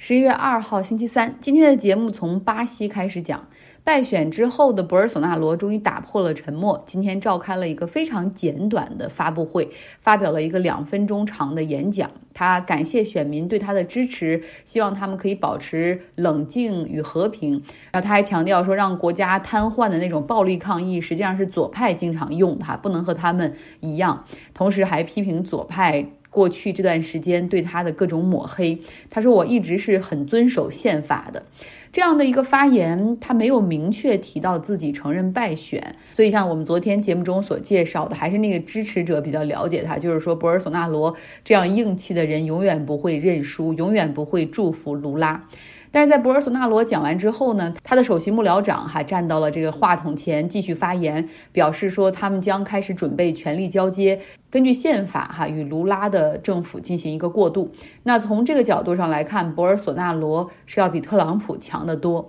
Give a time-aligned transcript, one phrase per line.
[0.00, 3.48] 十一月二号，星期三，今天的节目从巴西开始讲。
[3.82, 12.12] 败选之后的博尔索纳罗终于打破了沉默，今天召开了一个非常简短的发布会，发表了一个两分钟长的演讲。
[12.32, 17.64] 他感谢选民对他的支持，希望他们可以保持冷静与和平。
[17.90, 24.26] 然后他还强调说，让国家瘫痪的那种暴力抗议，实际上是左派经常用的，不能和他们一样。
[24.54, 26.06] 同时还批评左派。
[26.30, 28.78] 过去这段时间对他的各种抹黑，
[29.10, 31.44] 他说我一直是很遵守宪法的，
[31.90, 45.48] 这样的一个发言，他没有明确提到自己承认败选，所以像我们昨天节目中所介绍的，还是那个支持者比较了解他，就是说博尔索纳罗这样硬气的人永远不会认输，永远不会祝福卢拉。
[45.90, 54.20] 但是在博尔索纳罗讲完之后呢，他的首席幕僚长哈站到了这个话筒前继续发言，表示说他们将开始准备权力交接，
[54.50, 57.72] 根据宪法哈与卢拉的政府进行一个过渡。
[58.02, 62.28] 那从这个角度上来看，博尔索纳罗是要比特朗普强得多。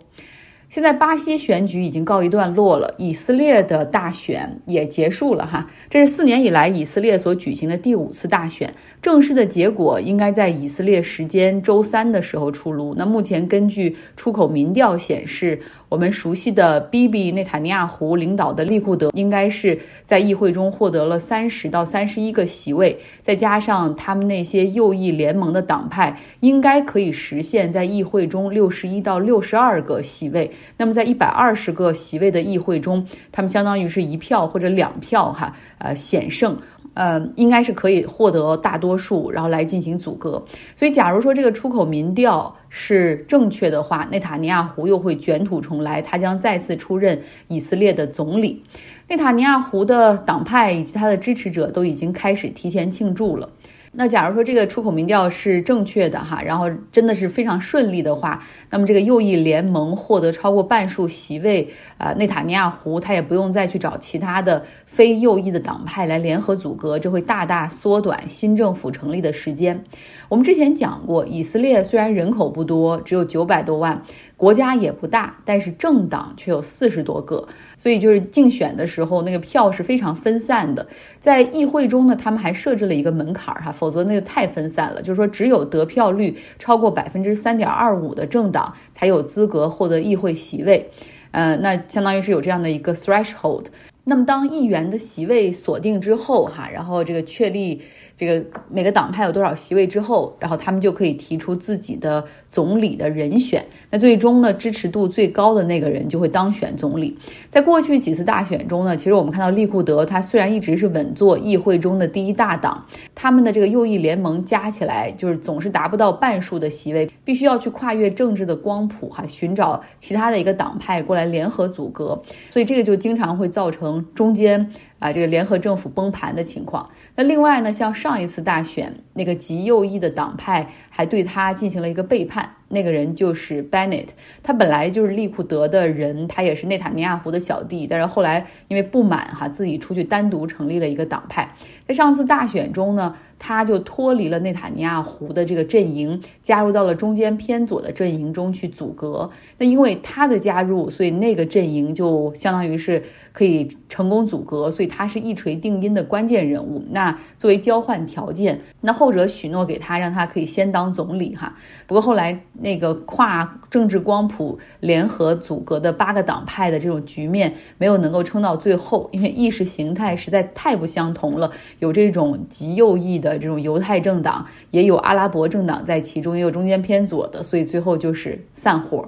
[0.70, 8.72] 现在巴西选举已经告一段落了，以色列的大选也结束了哈，这是四年以来以色列所举行的第五次大选。
[9.02, 12.94] 正式的结果应该在以色列时间周三的时候出炉。
[12.96, 17.32] 那目前根据出口民调显示，我们熟悉的 B.B.
[17.32, 30.52] 内塔尼亚胡领导的利库德应该是在议会中获得了三十到三十一个席位，再加上他们那些右翼联盟的党派，应该可以实现在议会中六十一到六十二个席位。
[30.78, 36.56] 那么在一百二十个席位的议会中，他们相当于是一票或者两票哈，呃险胜。
[36.94, 40.44] 呃，应该是可以获得大多数，然后来进行阻隔。
[40.76, 48.64] 所以，假如说这个出口民调是正确的话，内塔尼亚胡又会卷土重来，他将再次出任以色列的总理。
[49.08, 53.50] 内塔尼亚胡的党派以及他的支持者都已经开始提前庆祝了。
[53.92, 69.84] 那假如说这个出口民调是正确的哈，然后真的是非常顺利的话，那么这个右翼联盟获得超过半数席位，啊，内塔尼亚胡他也不用再去找其他的非右翼的党派来联合阻隔，这会大大缩短新政府成立的时间。
[70.28, 74.02] 我们之前讲过，以色列虽然人口不多，只有九百多万。
[74.36, 80.88] 国家也不大，但是政党却有四十多个，所以就是竞选的时候那个票是非常分散的。
[81.20, 85.02] 在议会中呢，他们还设置了一个门槛儿哈，否则那个太分散了。
[85.02, 90.90] 就是说，只有得票率超过百分之三点二五的政党才有资格获得议会席位，
[91.32, 93.66] 呃，那相当于是有这样的一个 threshold。
[94.10, 97.82] 那么当议员的席位锁定之后哈，然后这个确立。
[98.20, 103.66] 这个每个党派有多少席位之后，然后他们就可以提出自己的总理的人选。
[103.90, 107.18] 那最终呢，支持度最高的那个人就会当选总理。
[107.50, 112.86] 在过去几次大选中呢，其实我们看到利库德他虽然一直是稳坐议会中的第一大党，
[113.16, 124.70] 他们的这个右翼联盟加起来就是总是达不到半数的席位，必须要去跨越政治的光谱哈，寻找其他的一个党派过来联合阻隔，所以这个就经常会造成中间。
[125.00, 126.90] 啊，这个联合政府崩盘的情况。
[127.16, 132.52] 那另外呢，像上一次大选，那个极右翼的党派还对他进行了一个背叛。
[132.72, 134.10] 那个人就是 Bennett，
[134.44, 141.56] 他本来就是利库德的人，他也是内塔尼亚胡的小弟，但是后来因为不满哈，自己出去单独成立了一个党派。
[141.88, 143.16] 在上次大选中呢。
[143.42, 149.32] 他就脱离了内塔尼亚胡的这个阵营，加入到了中间偏左的阵营中去阻隔。
[149.58, 153.02] 那因为他的加入，所以那个阵营就相当于是
[153.40, 156.84] 可以成功阻隔，所以他是一锤定音的关键人物。
[156.90, 161.56] 那作为交换条件，那后者许诺给他，让他可以先当总理哈。
[161.88, 171.50] 不过后来那个跨政治光谱联合阻隔的八个党派的这种局面没有能够撑到最后，因为意识形态实在太不相同了，
[171.80, 173.40] 有这种极右翼的。
[173.40, 179.08] 这种犹太政党也有阿拉伯政党在其中，也有中间偏左的，所以最后就是散伙。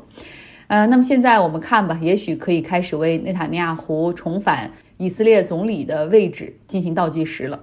[0.72, 7.60] 呃，那么现在我们看吧，也许可以开始为内塔尼亚胡重返以色列总理的位置进行倒计时了。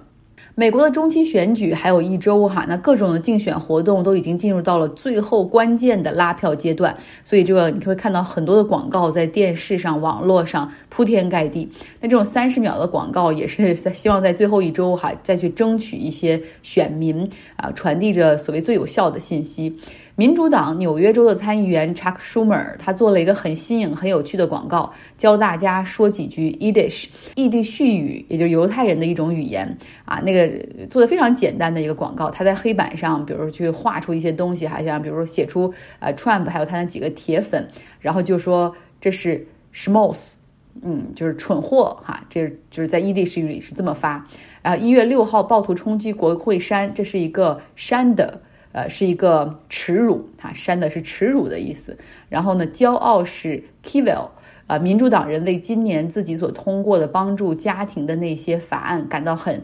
[0.53, 11.67] 美国的中期选举还有一周哈，那各种的竞选活动都已经进入到了最后关键的拉票阶段，所以这个你会看到很多的广告在电视上、网络上铺天盖地。
[12.01, 19.77] 那这种三十秒的广告也是在希望在最后一周哈再去争取一些选民啊，传递着所谓最有效的信息。
[20.19, 27.05] 民主党纽约州的参议员 Chuck Schumer，他做了一个很新颖、很有趣的广告，教大家说几句 Yiddish，
[27.35, 30.19] 异地絮语，也就是犹太人的一种语言啊。
[30.19, 37.69] 那个做的非常简单的一个广告，他在黑板上，比如去画出一些东西，还像比如说写出呃 Trump，还有他那几个铁粉，
[38.01, 40.33] 然后就说这是 Schmoes，
[40.81, 44.27] 嗯，就是蠢货哈，这就是在异地絮语里是这么发。
[44.63, 48.41] 然后一月六号暴徒冲击国会山，这是一个山的。
[48.71, 51.97] 呃，是一个耻辱，它删的是耻辱的意思。
[52.29, 54.29] 然后呢，骄傲是 kivel，
[54.67, 59.63] 啊，民主党人为今年自己所通过的帮助家庭的那些法案感到很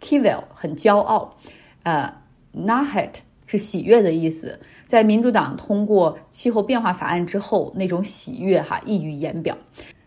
[0.00, 1.36] kivel，很骄傲。
[1.82, 2.14] 呃
[2.56, 3.10] ，nahet
[3.46, 9.58] 是喜悦的意思，在民主党通过气候变化法案之后，那种喜悦哈溢于言表。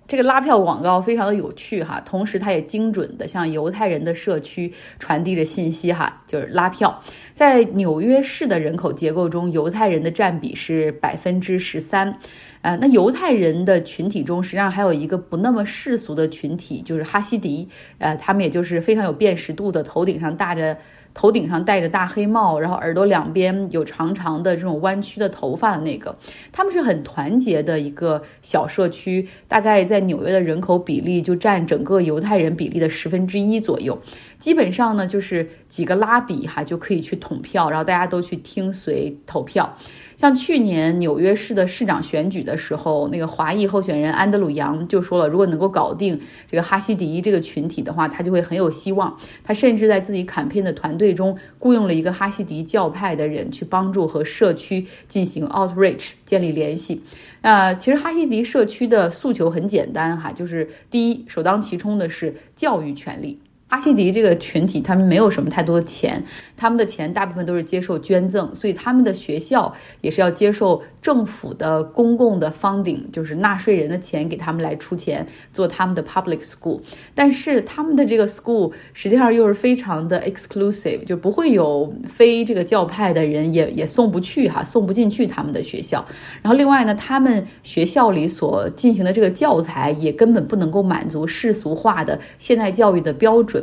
[0.07, 7.04] 这个拉票广告非常的有趣哈，同时它也精准的向犹太人的社区传递着信息哈，就是拉票。
[7.33, 12.19] 在纽约市的人口结构中，犹太人的占比是百分之十三，
[12.62, 17.68] 呃，那犹太人的群体中，实际上还有一个不那么世俗的群体，就是哈希迪，
[17.98, 20.77] 呃，他们也就是非常有辨识度的，头顶上戴着。
[21.18, 26.16] 头顶上戴着大黑帽，然后耳朵两边有长长的这种弯曲的头发的那个，
[26.52, 34.00] 他们是很团结的一个小社区，大概在纽约的人口比例就占整个犹太人比例的十分之一左右。
[34.38, 39.75] 基本上呢，就是几个拉比哈就可以去统票，然后大家都去听随投票。
[40.18, 46.19] 像去年纽约市的市长选举的时候，那个华裔候选人安德鲁杨就说了，如果能够搞定
[46.50, 49.16] 这个哈希迪这个群体的话，他就会很有希望。
[49.44, 57.04] 他甚至在自己坎片的团队中雇佣了一个哈希迪教派的人去帮助和社区进行 outreach 建立联系。
[57.44, 63.40] 那其实哈希迪社区的诉求很简单哈，就是第一，首当其冲的是教育权利。
[63.69, 66.24] 阿西迪这个群体，他们没有什么太多的钱，
[66.56, 76.80] 他们的钱大部分都是接受捐赠，所以他们的学校也是要接受政府的公共的 funding，就是纳税人的钱给他们来出钱做他们的 public school。
[77.14, 86.06] 但是他们的这个 school 实际上又是非常的 exclusive，就不会有非这个教派的人也也送不去哈，送不进去他们的学校。
[86.42, 93.56] 然后另外呢，他们学校里所进行的这个教材也根本不能够满足世俗化的现代教育的标准。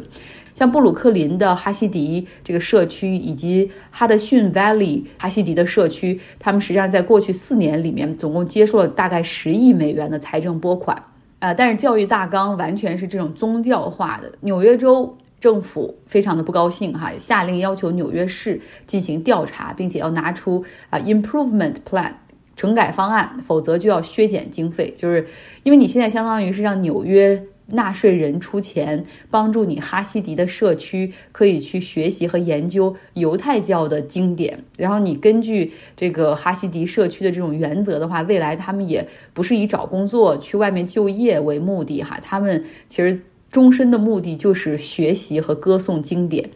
[0.55, 10.97] 像布鲁克林的哈希迪这个社区，以及哈德逊 Valley 哈希迪的社区，他们实际上在过去四年里面，总共接受了大概十亿美元的财政拨款。
[11.41, 14.31] 呃，但是教育大纲完全是这种宗教化的。
[14.43, 22.13] 纽约州政府非常的不高兴，哈，下令要求纽约市进行调查，并且要拿出啊 improvement plan
[22.55, 24.95] 整改方案，否则就要削减经费。
[24.97, 25.27] 就是
[25.65, 27.43] 因为你现在相当于是让纽约。
[27.67, 43.21] 纳税人出钱帮助你哈希迪的社区可以去学习和研究犹太教的经典，然后你根据这个哈希迪社区的这种原则的话，未来他们也不是以找工作去外面就业为目的哈，他们其实
[43.51, 46.51] 终身的目的就是学习和歌颂经典。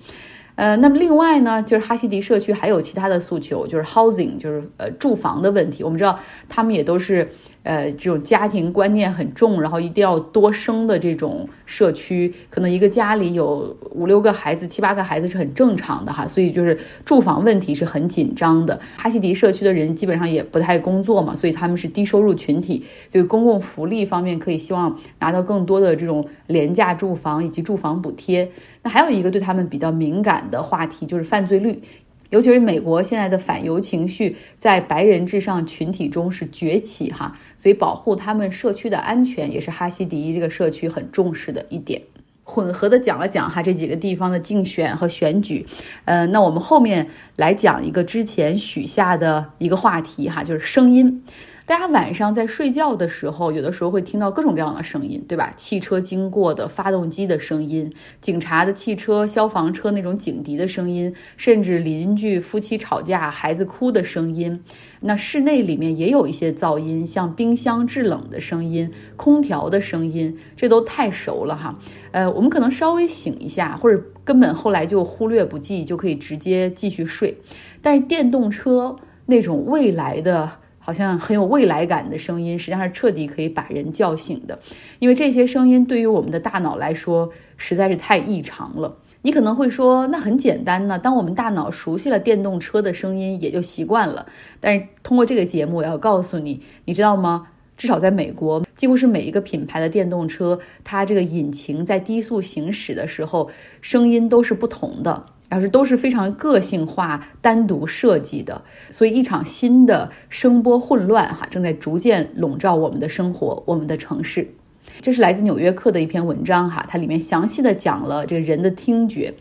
[0.59, 5.85] 呃，那么另外呢，就是哈希迪社区还有其他的诉求，就是 housing，就是呃住房的问题。
[5.85, 6.19] 我们知道
[6.49, 7.29] 他们也都是。
[7.65, 18.81] 呃，这种家庭观念很重，然后一定要多生的这种社区，可能一个家里有五六个孩子、七八个孩子是很正常的哈，所以就是住房问题是很紧张的。
[18.97, 28.51] 哈希迪社区的人基本上也不太工作嘛，所以他们是低收入群体，就公共福利方面可以希望拿到更多的这种廉价住房以及住房补贴。
[28.88, 31.82] 还有一个对他们比较敏感的话题就是犯罪率。
[32.31, 42.02] 尤其是美国现在的反犹情绪在白人至上群体中是崛起哈，所以保护他们社区的安全也是哈希迪这个社区很重视的一点。
[42.44, 45.67] 混合的讲了讲哈这几个地方的竞选和选举，
[46.05, 51.25] 呃，那我们后面来讲一个之前许下的一个话题哈，就是声音。
[51.69, 55.52] 大家晚上在睡觉的时候，有的时候会听到各种各样的声音，对吧？
[55.54, 64.64] 汽车经过的发动机的声音，警察的汽车、消防车那种警笛的声音，甚至邻居夫妻吵架、孩子哭的声音。
[65.00, 71.78] 那室内里面也有一些噪音，像冰箱制冷的声音、空调的声音，这都太熟了哈。
[72.12, 77.37] 呃，我们可能稍微醒一下，或者根本后来就忽略不计，就可以直接继续睡。
[77.83, 80.50] 但是电动车那种未来的。
[80.88, 84.59] 好像很有未来感的声音，实际上是彻底可以把人叫醒的，
[85.00, 88.97] 因为这些声音对于我们的大脑来说实在是太异常了。
[89.21, 94.25] 你可能会说，那很简单呢，当我们大脑熟悉了电动车的声音，也就习惯了。
[94.61, 97.47] 但是通过这个节目，我要告诉你，你知道吗？
[97.76, 103.50] 至少在美国，几乎是每一个品牌的电动车，它这个引擎在低速行驶的时候，
[103.83, 105.26] 声音都是不同的。
[105.49, 114.55] 而是都是非常个性化、单独设计的，所以一场新的声波混乱哈正在逐渐笼罩我们的生活、我们的城市。
[115.00, 119.35] 这是来自《纽约客》的一篇文章哈，它里面详细的讲了这个人的听觉。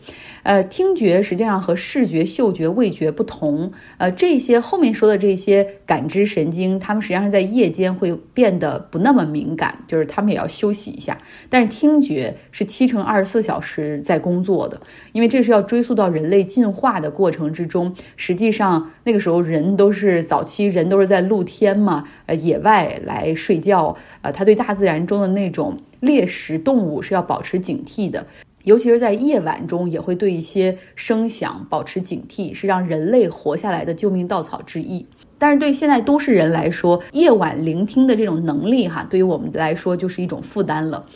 [0.44, 3.70] 呃，听觉实际上和视觉、嗅觉、味觉不同。
[3.98, 11.18] 呃，这些后面说的这些感知神经，它们实际上是在夜间会变得不那么敏感，就是他们也要休息一下。
[11.50, 14.80] 但是听觉是七乘二十四小时在工作的，
[15.12, 17.94] 因为这是要追溯到人类进化的过程之中。
[18.16, 23.94] 实际上那个时候人都是早期人都是在露天嘛，呃，野外来睡觉。
[24.22, 28.26] 呃，他对大自然中的那种猎食动物是要保持警惕的。
[28.64, 35.06] 尤其是在夜晚中，也会对一些声响保持警惕，是让人类活下来的救命稻草之一。
[35.38, 41.06] 但是对现在都市人来说，夜晚聆听的这种能力，哈，对于我们来说就是一种负担了。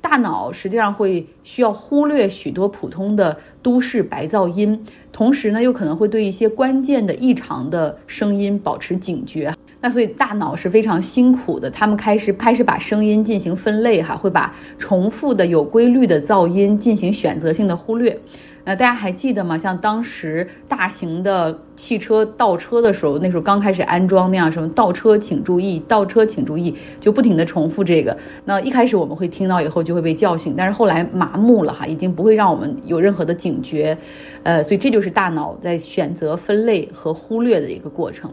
[0.00, 9.54] 大脑实际上会需要忽略许多普通的都市白噪音，同时呢，又可能会对一些关键的异常的声音保持警觉。
[9.82, 18.18] 那所以大脑是非常辛苦的，他们开始开始把声音进行分类，哈，会把重复的有规律的噪音进行选择性的忽略。
[18.64, 19.58] 那大家还记得吗？
[19.58, 21.58] 像当时大型的。
[21.82, 28.16] 汽车倒车的时候，那时候刚开始安装那样什么倒车请注意，倒车请注意，就不停的重复这个。
[28.44, 33.98] 那一开始我们会听到以后就会被叫醒，但是后来麻木了哈，已经不会让我们有任何的警觉。
[34.44, 38.32] 呃，所以这就是大脑在选择分类和忽略的一个过程。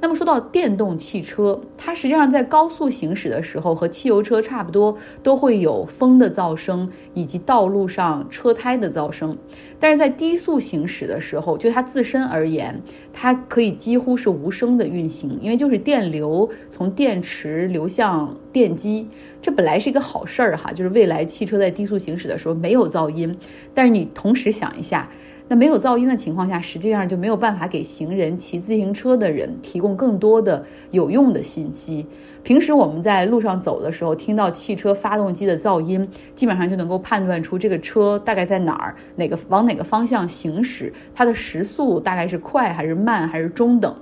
[0.00, 9.36] 那么说到电动汽车，它实际上在高速行驶的时候和汽油车差不多，都会有风的噪声以及道路上车胎的噪声。
[9.80, 12.80] 但是在低速行驶的时候，就它自身而言，
[13.12, 19.08] 它可以几乎是无声的运行，因为就是电流从电池流向电机，
[19.40, 23.36] 这本来是一个好事儿哈，就是未来汽车在低速行驶的时候没有噪音。
[23.74, 25.08] 但是你同时想一下。
[25.48, 32.06] 那没有噪音的情况下，实际上就没有办法给行人、骑自行车的人提供更多的有用的信息。
[32.42, 43.94] 平时我们在路上走的时候，听到汽车发动机的噪音，基本上就能够判断出这个车大概在哪儿，哪个往哪个方向行驶，它的时速大概是快还是慢还是中等。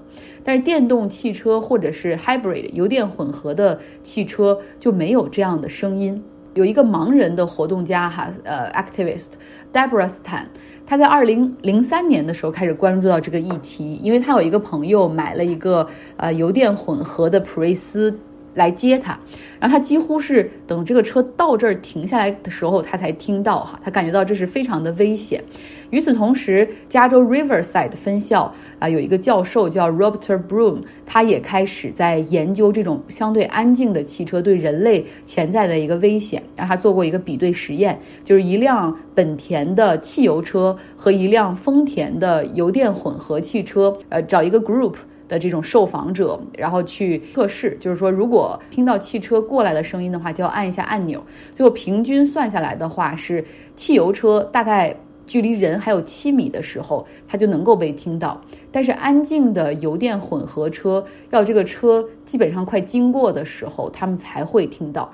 [0.45, 6.23] 但是电动汽车或者是 hybrid 油电混合的汽车就没有这样的声音。
[6.57, 9.29] 有一个盲人的活动家哈，呃，activist
[9.73, 10.47] Deborah Stan。
[10.87, 15.87] 他在二零零三年的时候开始关注到这个议题，因为他有一个朋友买了一个
[16.17, 18.17] 呃油电混合的普锐斯
[18.57, 19.17] 来接他，
[19.61, 25.43] 然后他几乎是等这个车到这儿停下来的时候，他才听到哈，他感觉到这是非常的危险。
[25.91, 28.53] 与此同时，加州 Riverside 分校。
[28.79, 36.43] 啊，有一个教授叫 Robert Broom，他也开始在研究这种相对安静的汽车对人类潜在的一个危险。
[36.55, 44.97] 然后他做过一个比对实验，就是一辆本田的汽油车和一辆丰田的油电混合汽车，呃，找一个 group
[45.29, 51.25] 的这种受访者，然后去测试，就是说如果听到汽车过来的声音的话，就要按一下按钮。
[51.53, 54.97] 最后平均算下来的话，是汽油车大概。
[55.27, 58.41] 距离人还有七米的时候，它就能够被听到。
[58.71, 65.11] 但是安静的油电混合车，要这个车基本上快经过的时候，他们才会听到。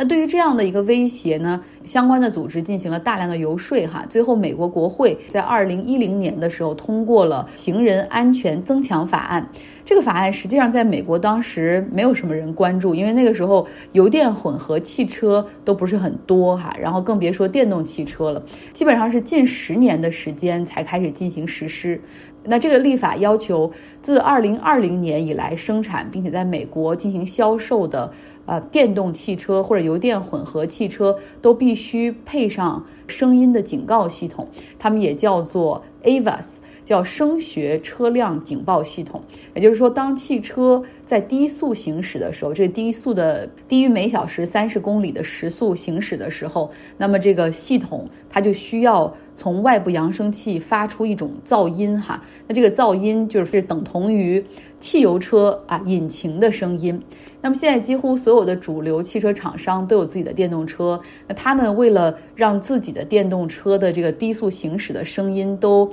[0.00, 9.46] 那对于这样的一个威胁呢，相关的组织进行了大量的游说，哈，最后美国国会在二零一零年的时候通过了行人安全增强法案。
[9.90, 18.40] 这个法案实际上在美国当时没有什么人关注，因为那个时候油电混合汽车都不是很多，哈，然后更别说电动汽车了，
[18.72, 22.00] 基本上是近十年的时间才开始进行实施。
[22.44, 23.68] 那这个立法要求，
[24.00, 28.12] 自二零二零年以来生产并且在美国进行销售的。
[28.46, 36.56] 呃，电动汽车或者油电混合汽车都必须配上声音的警告系统，他们也叫做 AVAS，
[36.90, 39.22] 叫声学车辆警报系统。
[39.54, 52.22] 也就是说，当汽车在低速行驶的时候，这个低速的低于每小时三十公里的时速行驶的时候，那么这个系统它就需要从外部扬声器发出一种噪音哈。
[52.46, 54.44] 那这个噪音就是等同于
[54.78, 57.00] 汽油车啊引擎的声音。
[57.40, 65.90] 那么现在几乎所有的主流汽车厂商都有自己的电动车，那他们为了让自己的电动车的这个低速行驶的声音都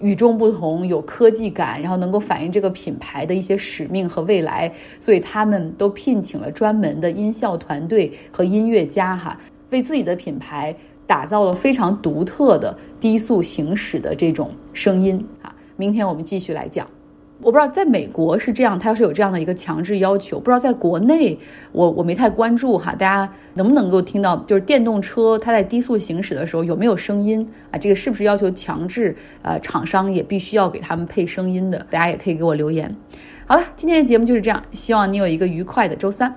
[0.00, 9.38] 与众不同、有科技感，然后能够反映这个品牌的一些使命和未来，所以他们都聘请了专门的音效团队和音乐家，哈，
[9.70, 10.74] 为自己的品牌
[11.08, 15.52] 打造了非常独特的低速行驶的这种声音，啊。
[15.76, 16.86] 明天我们继续来讲。
[17.40, 21.38] 我不知道在美国是这样，它要是有这样的一个强制要求，不知道在国内，
[21.70, 27.78] 我我没太关注哈，大家能不能够听到，就是电动车它在低速行驶的时候有没有声音啊？
[27.78, 29.16] 这个是不是要求强制？
[29.42, 31.78] 呃，厂商也必须要给他们配声音的？
[31.90, 32.92] 大家也可以给我留言。
[33.46, 36.34] 好了，今天的节目就是这样，希望你有一个愉快的周三。